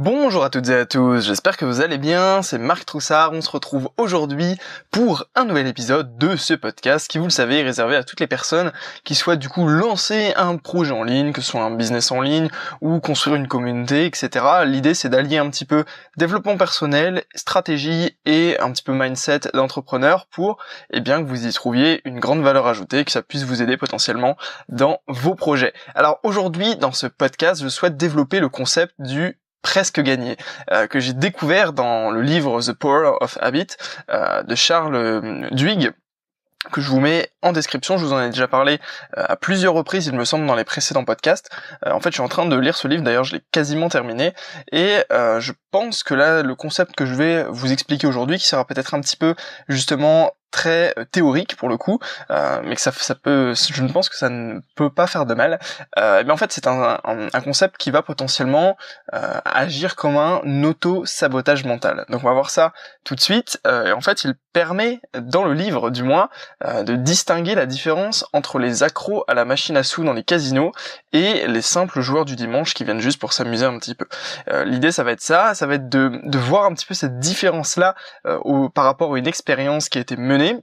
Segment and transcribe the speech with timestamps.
[0.00, 3.40] Bonjour à toutes et à tous, j'espère que vous allez bien, c'est Marc Troussard, on
[3.40, 4.56] se retrouve aujourd'hui
[4.92, 8.20] pour un nouvel épisode de ce podcast qui vous le savez est réservé à toutes
[8.20, 8.70] les personnes
[9.02, 12.20] qui souhaitent du coup lancer un projet en ligne, que ce soit un business en
[12.20, 12.48] ligne
[12.80, 14.44] ou construire une communauté, etc.
[14.66, 15.84] L'idée c'est d'allier un petit peu
[16.16, 20.58] développement personnel, stratégie et un petit peu mindset d'entrepreneur pour
[20.92, 23.76] eh bien que vous y trouviez une grande valeur ajoutée, que ça puisse vous aider
[23.76, 24.36] potentiellement
[24.68, 25.72] dans vos projets.
[25.96, 30.36] Alors aujourd'hui dans ce podcast je souhaite développer le concept du presque gagné,
[30.70, 33.68] euh, que j'ai découvert dans le livre The Power of Habit
[34.10, 35.92] euh, de Charles euh, Duhigg,
[36.72, 38.78] que je vous mets en description, je vous en ai déjà parlé
[39.16, 41.48] à plusieurs reprises, il me semble, dans les précédents podcasts.
[41.86, 44.34] en fait, je suis en train de lire ce livre, d'ailleurs, je l'ai quasiment terminé,
[44.72, 48.66] et je pense que là, le concept que je vais vous expliquer aujourd'hui, qui sera
[48.66, 49.34] peut-être un petit peu,
[49.68, 51.98] justement, très euh, théorique pour le coup,
[52.30, 55.26] euh, mais que ça, ça peut, je ne pense que ça ne peut pas faire
[55.26, 55.58] de mal.
[55.98, 58.76] Euh, mais en fait, c'est un, un, concept qui va potentiellement
[59.14, 62.04] euh, agir comme un auto-sabotage mental.
[62.08, 62.72] Donc on va voir ça
[63.04, 63.60] tout de suite.
[63.66, 66.28] Euh, en fait, il permet, dans le livre du moins,
[66.64, 70.72] de distinguer la différence entre les accros à la machine à sous dans les casinos
[71.12, 74.06] et les simples joueurs du dimanche qui viennent juste pour s'amuser un petit peu.
[74.64, 77.20] L'idée, ça va être ça, ça va être de, de voir un petit peu cette
[77.20, 77.94] différence-là
[78.74, 80.62] par rapport à une expérience qui a été menée name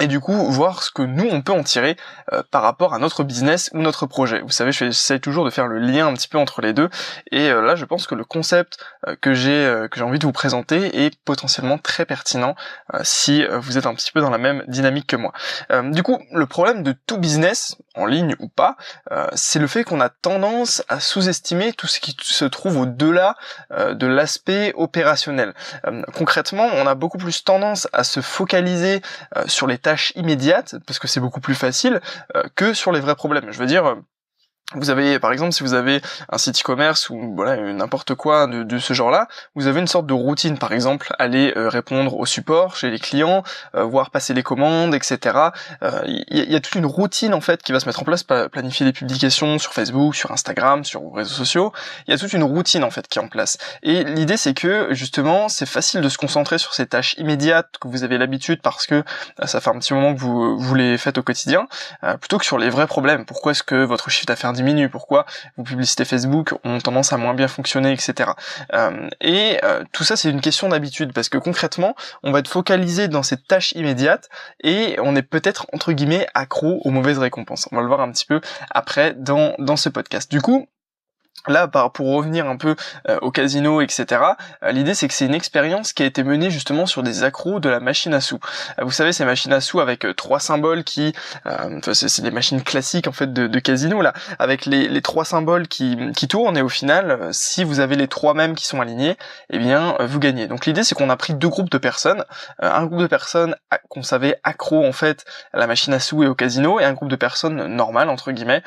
[0.00, 1.96] et du coup voir ce que nous on peut en tirer
[2.32, 4.40] euh, par rapport à notre business ou notre projet.
[4.40, 6.88] Vous savez, j'essaie toujours de faire le lien un petit peu entre les deux
[7.30, 10.26] et euh, là je pense que le concept euh, que j'ai que j'ai envie de
[10.26, 12.54] vous présenter est potentiellement très pertinent
[13.02, 15.32] si vous êtes un petit peu dans la même dynamique que moi.
[15.90, 18.76] du coup, le problème de tout business en ligne ou pas,
[19.34, 23.36] c'est le fait qu'on a tendance à sous-estimer tout ce qui se trouve au-delà
[23.70, 25.54] de l'aspect opérationnel.
[26.14, 29.02] concrètement, on a beaucoup plus tendance à se focaliser
[29.46, 32.00] sur les tâches immédiates, parce que c'est beaucoup plus facile,
[32.34, 33.52] euh, que sur les vrais problèmes.
[33.52, 33.96] Je veux dire,
[34.72, 38.78] vous avez, par exemple, si vous avez un site e-commerce ou voilà n'importe quoi de,
[38.78, 42.74] ce genre-là, vous avez une sorte de routine, par exemple, aller euh, répondre au support
[42.74, 43.42] chez les clients,
[43.74, 45.38] euh, voir passer les commandes, etc.
[46.06, 48.22] Il y, y, a toute une routine en fait qui va se mettre en place,
[48.22, 51.72] planifier des publications sur Facebook, sur Instagram, sur vos réseaux sociaux.
[52.06, 53.58] Il y a toute une routine en fait qui est en place.
[53.82, 57.88] Et l'idée c'est que justement, c'est facile de se concentrer sur ces tâches immédiates que
[57.88, 59.04] vous avez l'habitude parce que
[59.44, 61.68] ça fait un petit moment que vous, vous les faites au quotidien,
[62.20, 63.26] plutôt que sur les vrais problèmes.
[63.26, 65.26] Pourquoi est-ce que votre chiffre d'affaires diminue, pourquoi
[65.56, 68.30] vos publicités Facebook ont tendance à moins bien fonctionner, etc.
[68.72, 72.48] Euh, et euh, tout ça c'est une question d'habitude parce que concrètement on va être
[72.48, 74.28] focalisé dans cette tâche immédiate
[74.62, 77.68] et on est peut-être entre guillemets accro aux mauvaises récompenses.
[77.72, 80.30] On va le voir un petit peu après dans, dans ce podcast.
[80.30, 80.66] Du coup,
[81.46, 82.74] Là, pour revenir un peu
[83.10, 84.22] euh, au casino, etc.,
[84.62, 87.60] euh, l'idée c'est que c'est une expérience qui a été menée justement sur des accros
[87.60, 88.40] de la machine à sous.
[88.78, 91.12] Euh, vous savez, ces machines à sous avec trois symboles qui,
[91.92, 96.28] c'est des machines classiques en fait de, casino là, avec les, trois symboles qui, qui
[96.28, 99.16] tournent et au final, si vous avez les trois mêmes qui sont alignés,
[99.50, 100.46] eh bien vous gagnez.
[100.46, 102.24] Donc l'idée c'est qu'on a pris deux groupes de personnes,
[102.58, 103.54] un groupe de personnes
[103.90, 106.94] qu'on savait accro en fait à la machine à sous et au casino, et un
[106.94, 108.62] groupe de personnes normales entre guillemets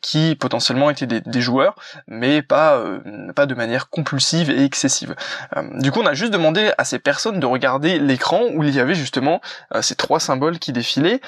[0.00, 1.74] qui potentiellement étaient des joueurs
[2.10, 5.14] mais pas euh, pas de manière compulsive et excessive.
[5.56, 8.74] Euh, du coup, on a juste demandé à ces personnes de regarder l'écran où il
[8.74, 9.40] y avait justement
[9.74, 11.20] euh, ces trois symboles qui défilaient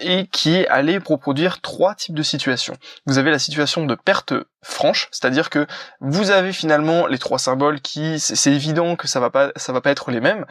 [0.00, 2.74] et qui allaient reproduire trois types de situations.
[3.06, 5.66] Vous avez la situation de perte franche, c'est-à-dire que
[6.00, 9.80] vous avez finalement les trois symboles qui, c'est évident que ça va pas, ça va
[9.80, 10.44] pas être les mêmes.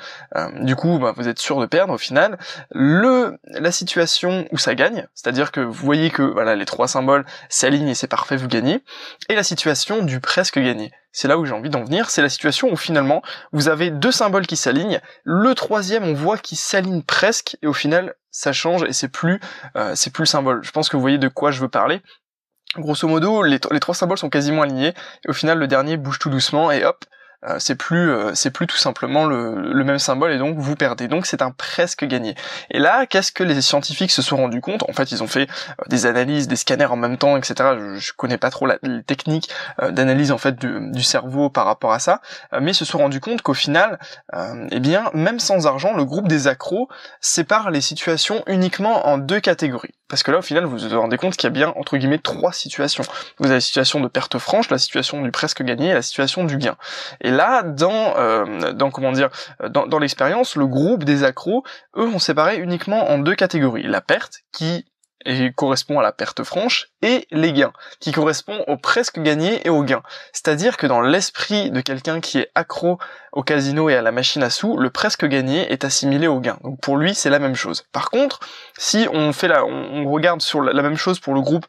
[0.62, 2.38] du coup, bah, vous êtes sûr de perdre au final.
[2.72, 7.26] Le, la situation où ça gagne, c'est-à-dire que vous voyez que voilà les trois symboles
[7.50, 8.84] s'alignent et c'est parfait, vous gagnez.
[9.30, 10.92] Et la situation du presque gagné.
[11.12, 14.12] C'est là où j'ai envie d'en venir, c'est la situation où finalement vous avez deux
[14.12, 18.84] symboles qui s'alignent, le troisième on voit qu'il s'aligne presque et au final ça change
[18.84, 19.40] et c'est plus
[19.76, 20.64] euh, c'est plus le symbole.
[20.64, 22.02] Je pense que vous voyez de quoi je veux parler.
[22.76, 24.94] Grosso modo, les, trois symboles sont quasiment alignés.
[25.26, 27.06] Et au final le dernier bouge tout doucement et hop,
[27.46, 30.76] euh, c'est plus euh, c'est plus tout simplement le, le, même symbole et donc vous
[30.76, 31.08] perdez.
[31.08, 32.34] Donc c'est un presque gagné.
[32.72, 34.84] Et là, qu'est-ce que les scientifiques se sont rendus compte?
[34.90, 35.48] En fait, ils ont fait
[35.80, 37.78] euh, des analyses, des scanners en même temps, etc.
[37.98, 39.50] Je, connais pas trop la, technique
[39.80, 42.22] d'analyse en fait du, du, cerveau par rapport à ça,
[42.60, 44.00] mais ils se sont rendus compte qu'au final,
[44.72, 46.90] eh bien, même sans argent, le groupe des accros
[47.22, 49.94] sépare les situations uniquement en deux catégories.
[50.10, 52.18] Parce que là, au final, vous vous rendez compte qu'il y a bien, entre guillemets,
[52.18, 53.04] trois situations.
[53.40, 56.46] Vous avez la situation de perte franche, la situation du presque gagné et la situation
[56.46, 56.78] du gain.
[57.32, 59.30] Là, dans, euh, comment dire,
[59.70, 61.64] dans, l'expérience, le groupe des accros,
[61.96, 63.84] eux, ont séparé uniquement en deux catégories.
[63.84, 64.86] La perte, qui
[65.26, 69.70] et correspond à la perte franche, et les gains, qui correspond au presque gagné et
[69.70, 70.02] au gain.
[70.32, 72.98] C'est-à-dire que dans l'esprit de quelqu'un qui est accro
[73.34, 76.58] au casino et à la machine à sous, le presque gagné est assimilé au gain.
[76.64, 77.84] Donc pour lui, c'est la même chose.
[77.92, 78.40] Par contre,
[78.78, 81.66] si on fait la, on regarde sur la même chose pour le groupe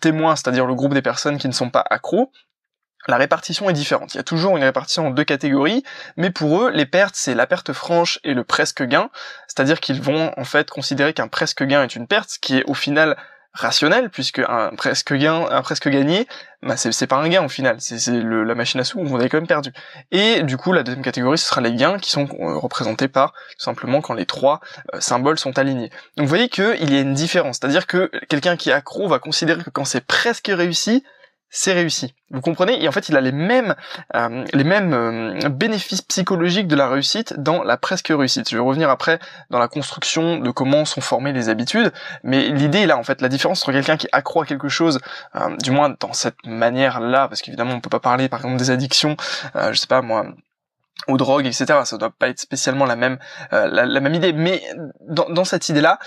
[0.00, 2.30] témoin, c'est-à-dire le groupe des personnes qui ne sont pas accros,
[3.08, 4.14] la répartition est différente.
[4.14, 5.82] Il y a toujours une répartition en deux catégories,
[6.16, 9.10] mais pour eux, les pertes, c'est la perte franche et le presque gain.
[9.48, 12.64] C'est-à-dire qu'ils vont en fait considérer qu'un presque gain est une perte, ce qui est
[12.66, 13.16] au final
[13.54, 16.26] rationnel, puisque un presque gain, un presque gagné,
[16.62, 19.36] bah c'est pas un gain au final, c'est la machine à sous, on avait quand
[19.36, 19.72] même perdu.
[20.10, 23.32] Et du coup, la deuxième catégorie, ce sera les gains qui sont euh, représentés par
[23.32, 24.60] tout simplement quand les trois
[24.94, 25.90] euh, symboles sont alignés.
[26.16, 29.18] Donc vous voyez qu'il y a une différence, c'est-à-dire que quelqu'un qui est accro va
[29.18, 31.04] considérer que quand c'est presque réussi,
[31.54, 32.14] c'est réussi.
[32.30, 32.82] Vous comprenez?
[32.82, 33.74] Et en fait, il a les mêmes,
[34.16, 38.48] euh, les mêmes euh, bénéfices psychologiques de la réussite dans la presque réussite.
[38.48, 39.18] Je vais revenir après
[39.50, 41.92] dans la construction de comment sont formées les habitudes,
[42.24, 44.98] mais l'idée là, en fait, la différence entre quelqu'un qui accroît quelque chose,
[45.36, 48.70] euh, du moins dans cette manière-là, parce qu'évidemment, on peut pas parler, par exemple, des
[48.70, 49.18] addictions,
[49.54, 50.24] je sais pas moi,
[51.06, 51.80] aux drogues, etc.
[51.84, 53.18] Ça doit pas être spécialement la même
[53.50, 54.62] la, même idée, mais
[55.06, 55.98] dans, dans cette idée-là,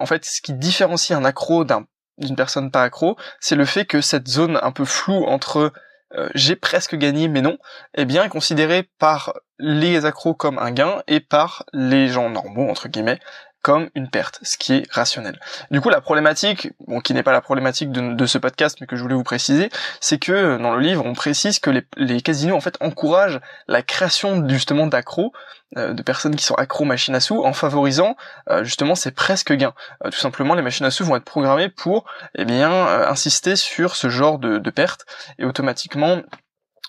[0.00, 1.84] en fait, ce qui différencie un accro d'un
[2.18, 5.72] d'une personne pas accro, c'est le fait que cette zone un peu floue entre
[6.14, 7.58] euh, j'ai presque gagné mais non,
[7.94, 12.88] est bien considérée par les accros comme un gain et par les gens normaux entre
[12.88, 13.20] guillemets
[13.64, 15.40] comme une perte, ce qui est rationnel.
[15.70, 18.94] Du coup, la problématique, bon, qui n'est pas la problématique de, ce podcast, mais que
[18.94, 19.70] je voulais vous préciser,
[20.00, 24.46] c'est que dans le livre, on précise que les, casinos en fait encouragent la création
[24.50, 25.32] justement d'accros,
[25.78, 28.16] euh, de personnes qui sont accros machines à sous, en favorisant
[28.50, 29.72] euh, justement ces presque gains.
[30.04, 32.70] Euh, tout simplement, les machines à sous vont être programmées pour, eh bien,
[33.08, 35.06] insister sur ce genre de, de pertes
[35.38, 36.20] et automatiquement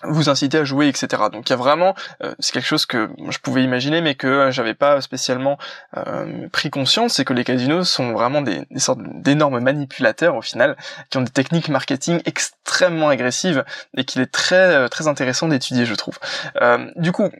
[0.02, 1.24] vous inciter à jouer, etc.
[1.32, 4.50] Donc il y a vraiment, euh, c'est quelque chose que je pouvais imaginer, mais que
[4.50, 5.58] j'avais pas spécialement
[5.96, 10.76] euh, pris conscience, c'est que les casinos sont vraiment des, sortes d'énormes manipulateurs au final,
[11.10, 13.64] qui ont des techniques marketing extrêmement agressives
[13.96, 16.18] et qu'il est très euh, très intéressant d'étudier, je trouve.
[16.96, 17.30] du coup,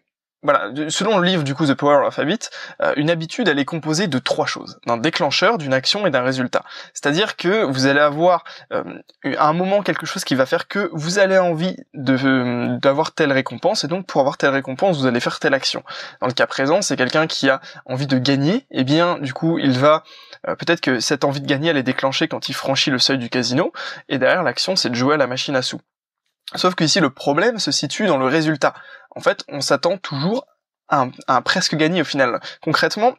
[0.46, 2.38] voilà, selon le livre du coup The Power of Habit,
[2.80, 6.22] euh, une habitude elle est composée de trois choses d'un déclencheur, d'une action et d'un
[6.22, 6.62] résultat.
[6.94, 8.84] C'est-à-dire que vous allez avoir euh,
[9.36, 13.10] à un moment quelque chose qui va faire que vous allez envie de euh, d'avoir
[13.10, 15.82] telle récompense et donc pour avoir telle récompense vous allez faire telle action.
[16.20, 19.32] Dans le cas présent, c'est quelqu'un qui a envie de gagner, et eh bien du
[19.32, 20.04] coup il va
[20.44, 23.30] peut-être que cette envie de gagner elle est déclenchée quand il franchit le seuil du
[23.30, 23.72] casino
[24.08, 25.80] et derrière l'action c'est de jouer à la machine à sous.
[26.54, 28.74] Sauf que ici le problème se situe dans le résultat
[29.16, 30.46] en fait, on s'attend toujours
[30.88, 32.38] à un, presque gagné au final.
[32.62, 33.14] Concrètement,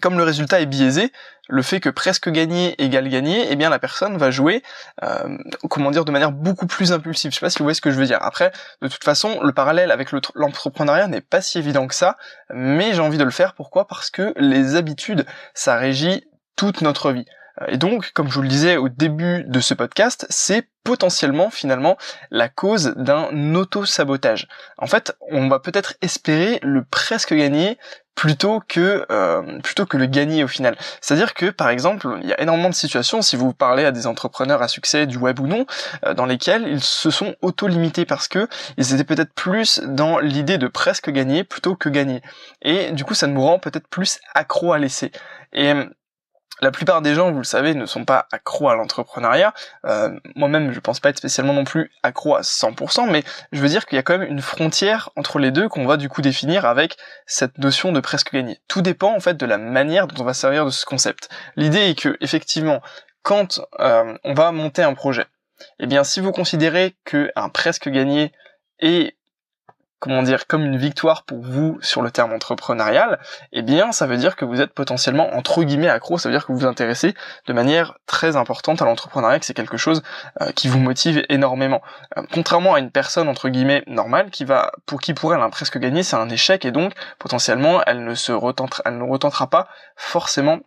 [0.00, 1.12] comme le résultat est biaisé,
[1.48, 4.62] le fait que presque gagner égale gagner, eh bien la personne va jouer,
[5.02, 5.36] euh,
[5.68, 7.32] comment dire, de manière beaucoup plus impulsive.
[7.32, 8.18] Je sais pas si vous voyez ce que je veux dire.
[8.22, 12.16] Après, de toute façon, le parallèle avec l'entrepreneuriat n'est pas si évident que ça,
[12.50, 13.54] mais j'ai envie de le faire.
[13.54, 13.86] Pourquoi?
[13.86, 16.24] Parce que les habitudes, ça régit
[16.54, 17.26] toute notre vie.
[17.60, 21.50] Euh, et donc, comme je vous le disais au début de ce podcast, c'est potentiellement
[21.50, 21.96] finalement
[22.30, 24.46] la cause d'un auto-sabotage.
[24.78, 27.76] En fait, on va peut-être espérer le presque gagner
[28.14, 30.76] plutôt que euh, plutôt que le gagner au final.
[31.00, 34.06] C'est-à-dire que par exemple, il y a énormément de situations si vous parlez à des
[34.06, 35.66] entrepreneurs à succès du web ou non,
[36.04, 38.48] euh, dans lesquels ils se sont auto-limités parce que
[38.78, 42.22] ils étaient peut-être plus dans l'idée de presque gagner plutôt que gagner.
[42.62, 45.12] Et du coup, ça nous rend peut-être plus accro à l'essai.
[46.60, 49.52] La plupart des gens, vous le savez, ne sont pas accros à l'entrepreneuriat.
[49.84, 53.68] Euh, moi-même, je pense pas être spécialement non plus accro à 100%, mais je veux
[53.68, 56.22] dire qu'il y a quand même une frontière entre les deux qu'on va du coup
[56.22, 58.60] définir avec cette notion de presque gagner.
[58.68, 61.28] Tout dépend en fait de la manière dont on va servir de ce concept.
[61.56, 62.80] L'idée est que effectivement,
[63.22, 65.26] quand euh, on va monter un projet,
[65.78, 68.32] eh bien, si vous considérez qu'un presque gagné
[68.78, 69.15] est
[70.06, 73.18] comment dire, comme une victoire pour vous sur le terme entrepreneurial,
[73.52, 76.46] eh bien, ça veut dire que vous êtes potentiellement entre guillemets accro, ça veut dire
[76.46, 77.16] que vous vous intéressez
[77.48, 80.04] de manière très importante à l'entrepreneuriat, que c'est quelque chose
[80.42, 81.82] euh, qui vous motive énormément.
[82.16, 85.48] Euh, contrairement à une personne entre guillemets normale qui va, pour qui pourrait elle a
[85.48, 89.50] presque gagné, c'est un échec et donc potentiellement elle ne se retentera, elle ne retentera
[89.50, 90.60] pas forcément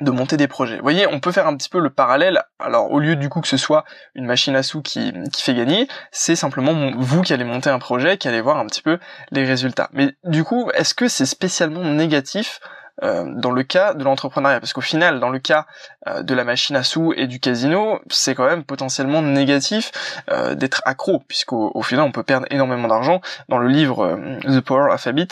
[0.00, 0.76] de monter des projets.
[0.76, 2.42] Vous voyez, on peut faire un petit peu le parallèle.
[2.58, 5.54] Alors, au lieu du coup que ce soit une machine à sous qui, qui fait
[5.54, 8.98] gagner, c'est simplement vous qui allez monter un projet, qui allez voir un petit peu
[9.30, 9.88] les résultats.
[9.92, 12.60] Mais du coup, est-ce que c'est spécialement négatif
[13.02, 15.66] dans le cas de l'entrepreneuriat parce qu'au final dans le cas
[16.06, 20.54] euh, de la machine à sous et du casino c'est quand même potentiellement négatif euh,
[20.54, 23.20] d'être accro puisqu'au au final on peut perdre énormément d'argent.
[23.48, 25.28] Dans le livre The Power of Habit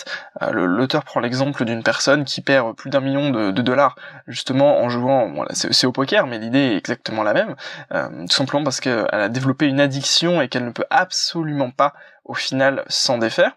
[0.53, 3.97] l'auteur prend l'exemple d'une personne qui perd plus d'un million de, dollars
[4.29, 7.57] justement en jouant voilà, c'est au poker mais l'idée est exactement la même
[7.91, 11.95] tout simplement parce qu'elle a développé une addiction et qu'elle ne peut absolument pas
[12.25, 13.57] au final s'en défaire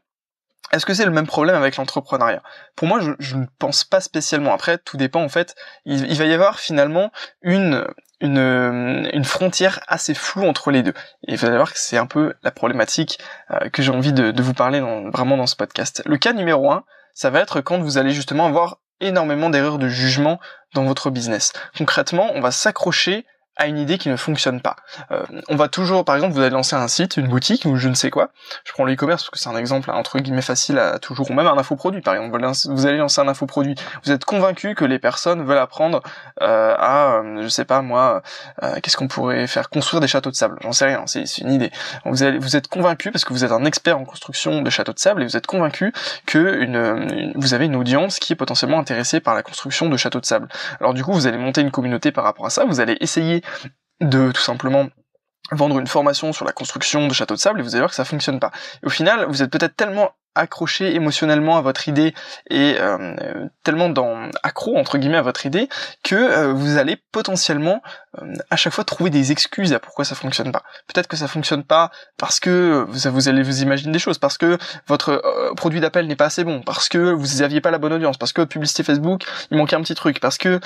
[0.72, 2.44] est-ce que c'est le même problème avec l'entrepreneuriat?
[2.76, 4.54] Pour moi, je, ne pense pas spécialement.
[4.54, 5.56] Après, tout dépend en fait.
[5.86, 7.12] Il, va y avoir finalement
[7.42, 7.86] une,
[8.22, 10.94] une, frontière assez floue entre les deux.
[11.28, 13.20] Et va y avoir que c'est un peu la problématique
[13.52, 16.04] euh, que j'ai envie de, vous parler vraiment dans ce podcast.
[16.06, 16.84] Le cas numéro un,
[17.14, 20.40] ça va être quand vous allez justement avoir énormément d'erreurs de jugement
[20.74, 21.54] dans votre business.
[21.78, 23.26] Concrètement, on va s'accrocher
[23.60, 24.78] à une idée qui ne fonctionne pas.
[25.12, 27.90] Euh, on va toujours, par exemple, vous allez lancer un site, une boutique ou je
[27.90, 28.30] ne sais quoi.
[28.66, 31.46] Je prends l'e-commerce parce que c'est un exemple entre guillemets facile à toujours, ou même
[31.46, 32.40] un infoproduit par exemple.
[32.70, 33.76] Vous allez lancer un infoproduit.
[34.04, 36.02] Vous êtes convaincu que les personnes veulent apprendre
[36.42, 38.22] euh, à, euh, je sais pas moi,
[38.64, 40.58] euh, qu'est-ce qu'on pourrait faire construire des châteaux de sable.
[40.62, 41.72] J'en sais rien, c'est une idée.
[42.06, 44.94] Vous, allez, vous êtes convaincu parce que vous êtes un expert en construction de châteaux
[44.94, 45.94] de sable et vous êtes convaincu
[46.26, 46.66] que
[47.36, 50.48] vous avez une audience qui est potentiellement intéressée par la construction de châteaux de sable.
[50.80, 52.66] Alors du coup, vous allez monter une communauté par rapport à ça.
[52.66, 53.42] Vous allez essayer
[54.02, 54.88] de tout simplement
[55.52, 57.96] vendre une formation sur la construction de châteaux de sable et vous allez voir que
[57.96, 58.52] ça fonctionne pas.
[58.84, 62.14] Au final, vous êtes peut-être tellement accroché émotionnellement à votre idée
[62.50, 65.68] et euh, tellement dans accro entre guillemets à votre idée
[66.04, 67.82] que euh, vous allez potentiellement
[68.50, 70.64] à chaque fois trouver des excuses à pourquoi ça fonctionne pas.
[70.88, 74.58] Peut-être que ça fonctionne pas parce que vous, allez vous imaginer des choses, parce que
[74.88, 78.18] votre produit d'appel n'est pas assez bon, parce que vous aviez pas la bonne audience,
[78.18, 80.60] parce que publicité Facebook il manquait un petit truc, parce que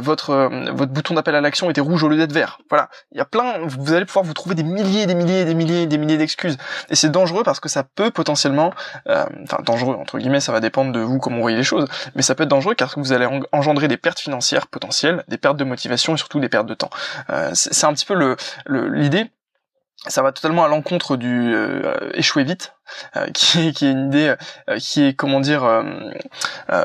[0.00, 2.58] votre votre bouton d'appel à l'action était rouge au lieu d'être vert.
[2.68, 5.54] Voilà, il y a plein, vous allez pouvoir vous trouver des milliers, des milliers, des
[5.54, 8.72] milliers, des milliers d'excuses et c'est dangereux parce que ça peut potentiellement
[9.08, 11.86] euh, enfin dangereux entre guillemets, ça va dépendre de vous comment vous voyez les choses,
[12.14, 15.56] mais ça peut être dangereux car vous allez engendrer des pertes financières potentielles, des pertes
[15.56, 16.89] de motivation et surtout des pertes de temps.
[17.30, 18.36] Euh, c'est un petit peu
[18.68, 19.30] l'idée.
[20.06, 22.74] ça va totalement à l'encontre du euh, échouer vite,
[23.34, 24.34] qui, est, qui est une idée
[24.78, 25.64] qui est comment dire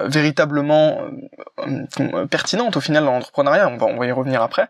[0.03, 1.01] véritablement
[2.29, 3.69] pertinente au final dans l'entrepreneuriat.
[3.69, 4.67] On va y revenir après,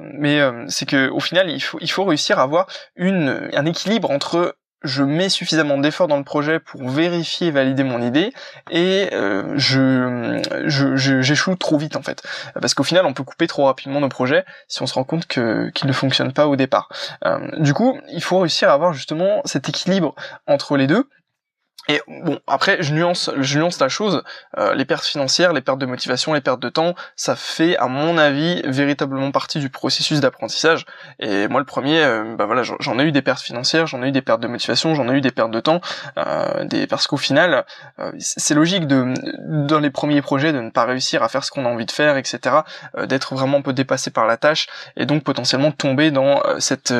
[0.00, 2.66] mais c'est que au final il faut réussir à avoir
[2.98, 8.00] un équilibre entre je mets suffisamment d'efforts dans le projet pour vérifier et valider mon
[8.00, 8.32] idée
[8.70, 12.22] et euh, je j'échoue trop vite en fait.
[12.60, 15.26] Parce qu'au final on peut couper trop rapidement nos projets si on se rend compte
[15.26, 16.88] que qu'ils ne fonctionnent pas au départ.
[17.24, 20.14] Euh, du coup il faut réussir à avoir justement cet équilibre
[20.46, 21.08] entre les deux
[21.88, 24.22] et bon, après, je nuance, je nuance la chose.
[24.58, 27.86] Euh, les pertes financières, les pertes de motivation, les pertes de temps, ça fait, à
[27.86, 30.84] mon avis, véritablement partie du processus d'apprentissage.
[31.18, 34.08] Et moi, le premier, euh, bah voilà, j'en ai eu des pertes financières, j'en ai
[34.08, 35.80] eu des pertes de motivation, j'en ai eu des pertes de temps,
[36.18, 37.64] euh, des, parce qu'au final,
[38.00, 39.14] euh, c'est logique de,
[39.66, 41.90] dans les premiers projets, de ne pas réussir à faire ce qu'on a envie de
[41.90, 42.56] faire, etc.,
[42.98, 44.66] euh, d'être vraiment un peu dépassé par la tâche,
[44.98, 46.92] et donc potentiellement tomber dans cette,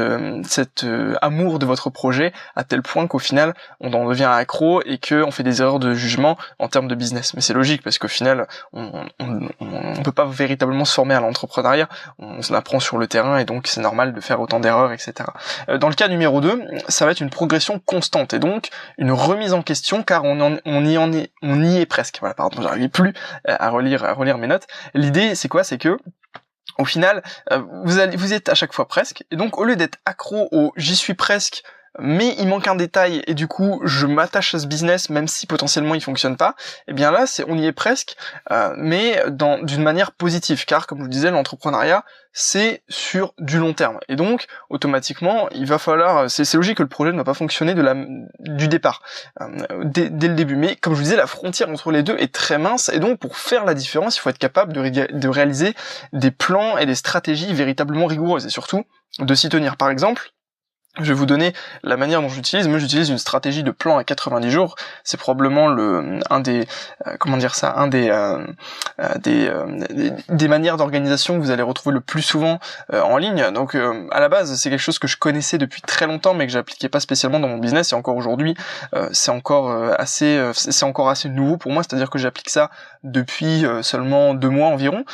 [0.44, 0.86] cette
[1.20, 5.22] amour de votre projet à tel point qu'au final, on en devient accro et que
[5.22, 7.34] on fait des erreurs de jugement en termes de business.
[7.34, 11.88] Mais c'est logique parce qu'au final, on, on, peut pas véritablement se former à l'entrepreneuriat.
[12.18, 15.14] On, se l'apprend sur le terrain et donc c'est normal de faire autant d'erreurs, etc.
[15.68, 19.12] Euh, dans le cas numéro 2, ça va être une progression constante et donc une
[19.12, 22.18] remise en question car on, on y en est, on y est presque.
[22.20, 23.12] Voilà, pardon, j'arrive plus
[23.46, 24.66] à relire, à relire mes notes.
[24.94, 25.64] L'idée, c'est quoi?
[25.64, 25.98] C'est que
[26.78, 29.98] au final, euh, vous, vous êtes à chaque fois presque, et donc au lieu d'être
[30.06, 31.62] accro au j'y suis presque,
[31.98, 35.46] mais il manque un détail et du coup je m'attache à ce business même si
[35.46, 38.16] potentiellement il fonctionne pas, et eh bien là c'est on y est presque,
[38.50, 43.72] euh, mais d'une manière positive car comme je vous disais l'entrepreneuriat c'est sur du long
[43.72, 43.98] terme.
[44.08, 47.74] Et donc automatiquement il va falloir c'est logique que le projet ne va pas fonctionner
[47.74, 47.94] de la
[48.40, 49.02] du départ
[49.40, 49.48] euh,
[49.84, 50.56] dès, le début.
[50.56, 53.18] Mais comme je vous disais la frontière entre les deux est très mince et donc
[53.18, 55.74] pour faire la différence il faut être capable de réaliser
[56.12, 58.84] des plans et des stratégies véritablement rigoureuses et surtout
[59.18, 59.76] de s'y tenir.
[59.76, 60.30] Par exemple
[61.00, 61.52] je vais vous donner
[61.82, 62.68] la manière dont j'utilise.
[62.68, 64.76] Moi, j'utilise une stratégie de plan à 90 jours.
[65.04, 66.66] C'est probablement le un des
[67.06, 68.38] euh, comment dire ça, un des euh,
[69.00, 69.50] euh, des,
[70.28, 72.58] des, manières d'organisation que vous allez retrouver le plus souvent
[72.92, 73.50] en ligne.
[73.52, 76.52] Donc, à la base, c'est quelque chose que je connaissais depuis très longtemps, mais que
[76.52, 77.92] j'appliquais pas spécialement dans mon business.
[77.92, 78.54] Et encore aujourd'hui,
[79.12, 81.82] c'est encore assez c'est encore assez nouveau pour moi.
[81.82, 82.70] C'est-à-dire que j'applique ça
[83.04, 85.04] depuis seulement deux mois environ.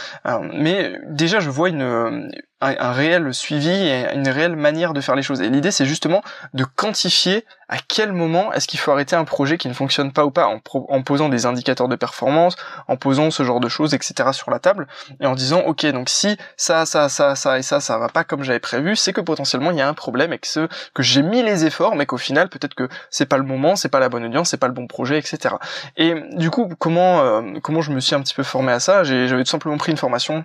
[0.52, 2.30] mais déjà, je vois une
[2.60, 5.40] un, réel suivi et une réelle manière de faire les choses.
[5.40, 6.22] Et l'idée, c'est justement
[6.54, 10.24] de quantifier à quel moment est-ce qu'il faut arrêter un projet qui ne fonctionne pas
[10.24, 12.56] ou pas, en, posant des indicateurs de performance,
[12.88, 14.30] en posant ce genre de choses, etc.
[14.32, 14.86] sur la table,
[15.20, 18.24] et en disant, ok, donc si ça, ça, ça, ça et ça, ça va pas
[18.24, 21.02] comme j'avais prévu, c'est que potentiellement il y a un problème et que, ce, que
[21.02, 24.00] j'ai mis les efforts, mais qu'au final, peut-être que c'est pas le moment, c'est pas
[24.00, 25.56] la bonne audience, c'est pas le bon projet, etc.
[25.96, 29.04] Et du coup, comment, euh, comment je me suis un petit peu formé à ça?
[29.04, 30.44] J'avais tout simplement pris une formation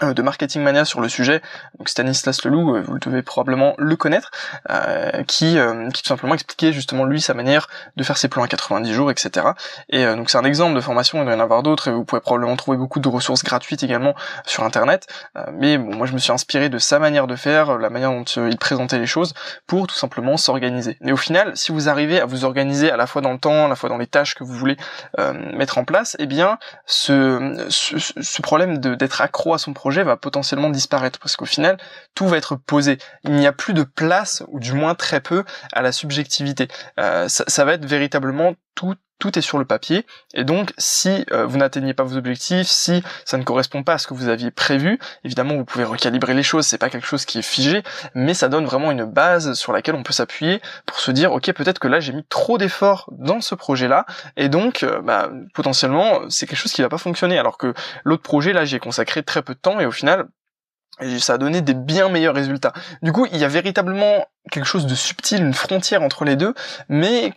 [0.00, 1.42] de Marketing Mania sur le sujet,
[1.78, 4.30] donc Stanislas Leloup, euh, vous devez probablement le connaître,
[4.70, 5.58] euh, qui,
[5.92, 9.10] qui tout simplement expliquait justement lui sa manière de faire ses plans à 90 jours,
[9.10, 9.48] etc.
[9.88, 12.04] Et donc c'est un exemple de formation, il doit y en avoir d'autres, et vous
[12.04, 14.14] pouvez probablement trouver beaucoup de ressources gratuites également
[14.46, 15.06] sur internet,
[15.52, 18.24] mais bon, moi je me suis inspiré de sa manière de faire, la manière dont
[18.24, 19.34] il présentait les choses,
[19.66, 20.96] pour tout simplement s'organiser.
[21.00, 23.66] Mais au final, si vous arrivez à vous organiser à la fois dans le temps,
[23.66, 24.76] à la fois dans les tâches que vous voulez
[25.54, 30.16] mettre en place, eh bien ce, ce, ce problème d'être accro à son projet va
[30.16, 31.78] potentiellement disparaître parce qu'au final
[32.16, 32.98] tout va être posé.
[33.22, 36.66] Il n'y a plus de place ou du moins très peu à la subjectivité.
[36.98, 38.54] Euh, ça, ça, va être véritablement
[39.18, 40.06] tout est sur le papier.
[40.34, 43.98] Et donc si euh, vous n'atteignez pas vos objectifs, si ça ne correspond pas à
[43.98, 47.24] ce que vous aviez prévu, évidemment vous pouvez recalibrer les choses, c'est pas quelque chose
[47.24, 47.82] qui est figé,
[48.14, 51.52] mais ça donne vraiment une base sur laquelle on peut s'appuyer pour se dire ok
[51.52, 54.06] peut-être que là j'ai mis trop d'efforts dans ce projet-là.
[54.36, 57.38] Et donc euh, bah, potentiellement c'est quelque chose qui va pas fonctionner.
[57.38, 60.28] Alors que l'autre projet là j'ai consacré très peu de temps et au final
[61.00, 62.72] et ça a donné des bien meilleurs résultats.
[63.02, 66.54] Du coup, il y a véritablement quelque chose de subtil, une frontière entre les deux,
[66.88, 67.32] mais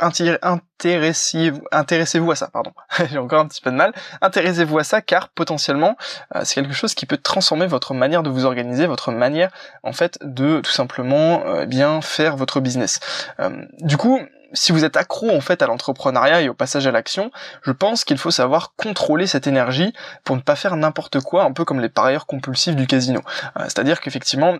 [0.00, 2.72] intéressez-vous intéressez à ça, pardon.
[3.10, 3.92] J'ai encore un petit peu de mal.
[4.20, 5.96] Intéressez-vous à ça car potentiellement,
[6.34, 9.50] euh, c'est quelque chose qui peut transformer votre manière de vous organiser, votre manière,
[9.82, 13.00] en fait, de tout simplement euh, eh bien faire votre business.
[13.40, 14.20] Euh, du coup,
[14.54, 17.30] si vous êtes accro en fait à l'entrepreneuriat et au passage à l'action,
[17.62, 19.92] je pense qu'il faut savoir contrôler cette énergie
[20.24, 23.20] pour ne pas faire n'importe quoi, un peu comme les parieurs compulsifs du casino.
[23.58, 24.58] Euh, c'est-à-dire qu'effectivement,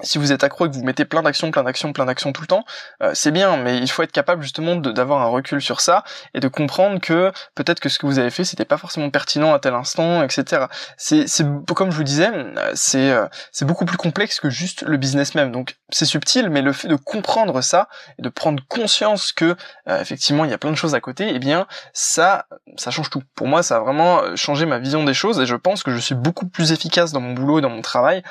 [0.00, 2.40] si vous êtes accro et que vous mettez plein d'actions, plein d'actions, plein d'actions tout
[2.40, 2.64] le temps,
[3.02, 6.40] euh, c'est bien, mais il faut être capable justement d'avoir un recul sur ça et
[6.40, 9.58] de comprendre que peut-être que ce que vous avez fait c'était pas forcément pertinent à
[9.58, 10.66] tel instant, etc.
[10.96, 11.26] C'est,
[11.74, 12.30] comme je vous disais,
[12.74, 15.52] c'est euh, c'est beaucoup plus complexe que juste le business même.
[15.52, 19.56] Donc c'est subtil, mais le fait de comprendre ça et de prendre conscience que
[19.88, 22.46] euh, effectivement il y a plein de choses à côté, eh bien ça
[22.76, 23.22] ça change tout.
[23.34, 25.98] Pour moi, ça a vraiment changé ma vision des choses et je pense que je
[25.98, 28.22] suis beaucoup plus efficace dans mon boulot et dans mon travail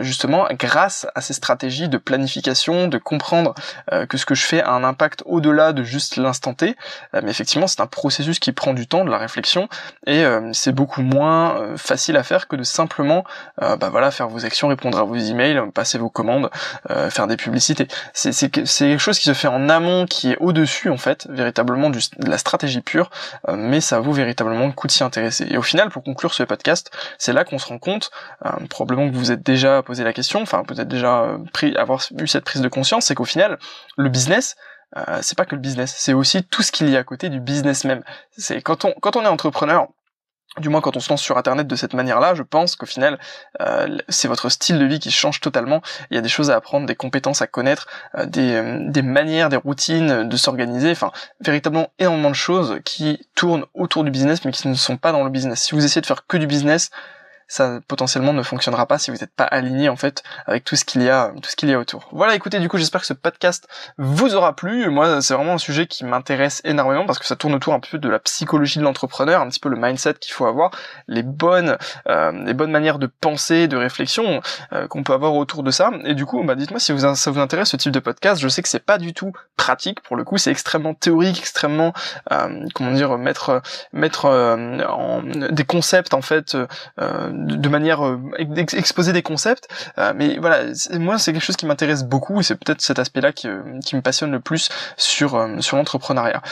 [0.00, 0.83] justement grâce
[1.14, 3.54] à ces stratégies de planification, de comprendre
[3.92, 6.76] euh, que ce que je fais a un impact au-delà de juste l'instant T.
[7.14, 9.68] Euh, mais effectivement, c'est un processus qui prend du temps, de la réflexion,
[10.06, 13.24] et euh, c'est beaucoup moins facile à faire que de simplement,
[13.60, 16.50] bah voilà, faire vos actions, répondre à vos emails, passer vos commandes,
[17.10, 17.88] faire des publicités.
[18.12, 22.00] C'est quelque chose qui se fait en amont, qui est au-dessus en fait, véritablement du,
[22.18, 23.10] de la stratégie pure,
[23.48, 25.46] mais ça vaut véritablement le coup de s'y intéresser.
[25.48, 28.10] Et au final, pour conclure ce podcast, c'est là qu'on se rend compte,
[28.68, 32.00] probablement que vous vous êtes déjà posé la question, enfin peut-être déjà euh, pris, avoir
[32.18, 33.58] eu cette prise de conscience, c'est qu'au final,
[33.96, 34.56] le business,
[34.96, 37.28] euh, c'est pas que le business, c'est aussi tout ce qu'il y a à côté
[37.28, 38.02] du business même.
[38.36, 39.88] C'est quand on quand on est entrepreneur,
[40.58, 43.18] du moins quand on se lance sur internet de cette manière-là, je pense qu'au final,
[43.60, 45.82] euh, c'est votre style de vie qui change totalement.
[46.10, 47.88] Il y a des choses à apprendre, des compétences à connaître,
[48.26, 54.04] des, des manières, des routines de s'organiser, enfin véritablement énormément de choses qui tournent autour
[54.04, 55.62] du business mais qui ne sont pas dans le business.
[55.62, 56.90] Si vous essayez de faire que du business,
[57.48, 60.84] ça potentiellement ne fonctionnera pas si vous n'êtes pas aligné en fait avec tout ce
[60.84, 62.08] qu'il y a, tout ce qu'il y a autour.
[62.12, 64.88] Voilà, écoutez, du coup, j'espère que ce podcast vous aura plu.
[64.90, 67.98] Moi, c'est vraiment un sujet qui m'intéresse énormément parce que ça tourne autour un peu
[67.98, 70.70] de la psychologie de l'entrepreneur, un petit peu le mindset qu'il faut avoir,
[71.08, 71.76] les bonnes,
[72.08, 74.40] euh, les bonnes manières de penser, de réflexion
[74.72, 75.90] euh, qu'on peut avoir autour de ça.
[76.04, 78.40] Et du coup, bah, dites-moi si vous, ça vous intéresse ce type de podcast.
[78.40, 81.92] Je sais que c'est pas du tout pratique pour le coup, c'est extrêmement théorique, extrêmement,
[82.32, 86.56] euh, comment dire, mettre, mettre en, des concepts en fait
[87.34, 89.68] de, manière euh, exposer des concepts.
[89.98, 93.20] Euh, mais voilà moi c'est quelque chose qui m'intéresse beaucoup et c'est peut-être cet aspect
[93.20, 96.42] là qui, euh, qui me passionne le plus sur sur l'entrepreneuriat.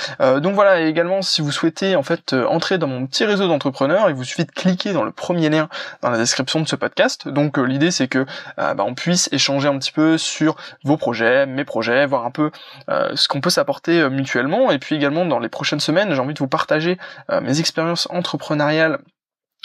[0.40, 4.09] Donc voilà et également si vous souhaitez en fait entrer dans mon petit réseau d'entrepreneurs
[4.09, 5.68] il vous suffit de cliquer dans le premier lien
[6.03, 7.29] dans la description de ce podcast.
[7.29, 11.64] Donc l'idée c'est que bah, on puisse échanger un petit peu sur vos projets mes
[11.64, 12.51] projets voir un peu
[12.88, 14.71] ce qu'on peut s'apporter mutuellement.
[14.71, 16.99] Et puis également dans les prochaines semaines j'ai envie de vous partager
[17.42, 18.99] mes expériences entrepreneuriales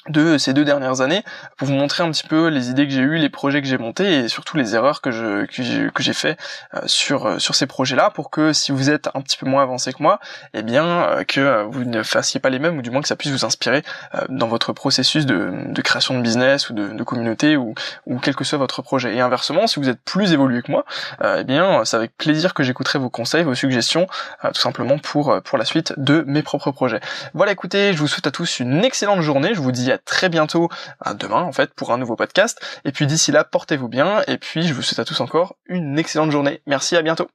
[0.09, 1.23] de ces deux dernières années
[1.57, 3.77] pour vous montrer un petit peu les idées que j'ai eues, les projets que j'ai
[3.77, 6.37] montés et surtout les erreurs que je que j'ai fait
[6.73, 9.63] euh, sur euh, sur ces projets-là pour que si vous êtes un petit peu moins
[9.63, 10.19] avancé que moi,
[10.53, 13.15] eh bien euh, que vous ne fassiez pas les mêmes ou du moins que ça
[13.15, 13.83] puisse vous inspirer
[14.29, 17.73] dans votre processus de, de création de business ou de, communauté ou
[18.05, 19.15] ou quel que soit votre projet.
[19.15, 20.85] Et inversement, si vous êtes plus évolué que moi,
[21.23, 24.07] eh bien c'est avec plaisir que j'écouterai vos conseils, vos suggestions,
[24.43, 26.99] tout simplement pour pour la suite de mes propres projets.
[27.33, 29.53] Voilà, écoutez, je vous souhaite à tous une excellente journée.
[29.53, 32.59] Je vous dis très bientôt, à demain en fait, pour un nouveau podcast.
[32.85, 34.21] Et puis d'ici là, portez-vous bien.
[34.27, 36.61] Et puis je vous souhaite à tous encore une excellente journée.
[36.65, 37.27] Merci, à bientôt.